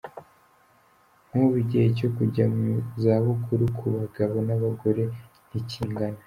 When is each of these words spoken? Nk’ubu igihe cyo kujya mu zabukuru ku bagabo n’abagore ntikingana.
Nk’ubu 1.27 1.55
igihe 1.63 1.87
cyo 1.97 2.07
kujya 2.15 2.45
mu 2.55 2.71
zabukuru 3.01 3.63
ku 3.77 3.85
bagabo 3.97 4.35
n’abagore 4.47 5.03
ntikingana. 5.47 6.19